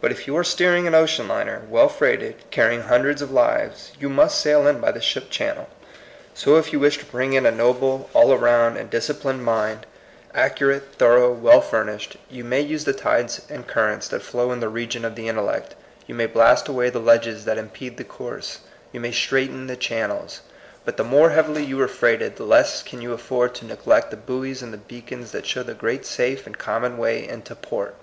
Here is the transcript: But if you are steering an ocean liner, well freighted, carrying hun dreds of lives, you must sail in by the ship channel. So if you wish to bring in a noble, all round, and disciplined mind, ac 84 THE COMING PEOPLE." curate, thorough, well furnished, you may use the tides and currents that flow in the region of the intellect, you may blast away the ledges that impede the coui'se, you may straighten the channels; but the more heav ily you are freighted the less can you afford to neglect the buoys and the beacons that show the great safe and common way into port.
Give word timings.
But 0.00 0.10
if 0.10 0.26
you 0.26 0.34
are 0.38 0.42
steering 0.42 0.86
an 0.86 0.94
ocean 0.94 1.28
liner, 1.28 1.60
well 1.68 1.90
freighted, 1.90 2.50
carrying 2.50 2.84
hun 2.84 3.02
dreds 3.02 3.20
of 3.20 3.30
lives, 3.30 3.92
you 4.00 4.08
must 4.08 4.40
sail 4.40 4.66
in 4.66 4.80
by 4.80 4.90
the 4.90 5.02
ship 5.02 5.28
channel. 5.28 5.68
So 6.32 6.56
if 6.56 6.72
you 6.72 6.80
wish 6.80 6.96
to 6.96 7.04
bring 7.04 7.34
in 7.34 7.44
a 7.44 7.50
noble, 7.50 8.08
all 8.14 8.34
round, 8.38 8.78
and 8.78 8.88
disciplined 8.88 9.44
mind, 9.44 9.84
ac 10.34 10.46
84 10.46 10.46
THE 10.46 10.48
COMING 10.48 10.48
PEOPLE." 10.48 10.56
curate, 10.56 10.94
thorough, 10.96 11.32
well 11.34 11.60
furnished, 11.60 12.16
you 12.30 12.42
may 12.42 12.62
use 12.62 12.84
the 12.86 12.94
tides 12.94 13.42
and 13.50 13.66
currents 13.66 14.08
that 14.08 14.22
flow 14.22 14.50
in 14.50 14.60
the 14.60 14.70
region 14.70 15.04
of 15.04 15.14
the 15.14 15.28
intellect, 15.28 15.74
you 16.06 16.14
may 16.14 16.24
blast 16.24 16.66
away 16.66 16.88
the 16.88 16.98
ledges 16.98 17.44
that 17.44 17.58
impede 17.58 17.98
the 17.98 18.04
coui'se, 18.04 18.60
you 18.92 19.00
may 19.00 19.12
straighten 19.12 19.66
the 19.66 19.76
channels; 19.76 20.40
but 20.86 20.96
the 20.96 21.04
more 21.04 21.28
heav 21.36 21.50
ily 21.50 21.62
you 21.64 21.78
are 21.82 21.86
freighted 21.86 22.36
the 22.36 22.44
less 22.44 22.82
can 22.82 23.02
you 23.02 23.12
afford 23.12 23.54
to 23.56 23.66
neglect 23.66 24.10
the 24.10 24.16
buoys 24.16 24.62
and 24.62 24.72
the 24.72 24.78
beacons 24.78 25.32
that 25.32 25.44
show 25.44 25.62
the 25.62 25.74
great 25.74 26.06
safe 26.06 26.46
and 26.46 26.56
common 26.56 26.96
way 26.96 27.28
into 27.28 27.54
port. 27.54 27.94